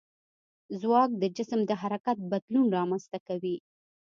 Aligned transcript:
ځواک 0.81 1.09
د 1.21 1.23
جسم 1.37 1.59
د 1.69 1.71
حرکت 1.81 2.17
بدلون 2.31 2.65
رامنځته 2.77 3.17
کوي. 3.27 3.55